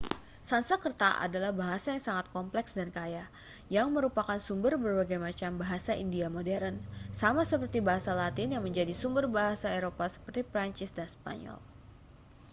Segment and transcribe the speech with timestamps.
[0.49, 3.21] sanskerta adalah bahasa yang sangat kompleks dan kaya
[3.75, 6.75] yang merupakan sumber berbagai macam bahasa india modern
[7.21, 11.59] sama seperti bahasa latin yang menjadi sumber bahasa eropa seperti prancis dan spanyol